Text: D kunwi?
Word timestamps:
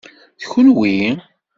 D 0.41 0.43
kunwi? 0.51 0.95